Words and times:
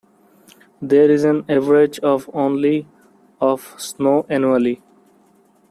There 0.81 1.11
is 1.11 1.23
an 1.25 1.45
average 1.47 1.99
of 1.99 2.27
only 2.33 2.87
of 3.39 3.79
snow 3.79 4.25
annually. 4.29 4.81